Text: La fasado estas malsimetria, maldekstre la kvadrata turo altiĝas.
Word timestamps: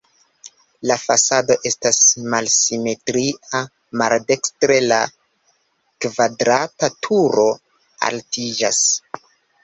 La 0.91 0.95
fasado 0.99 1.55
estas 1.69 1.97
malsimetria, 2.35 3.59
maldekstre 4.01 4.77
la 4.85 4.97
kvadrata 6.05 6.89
turo 7.09 7.45
altiĝas. 8.09 8.81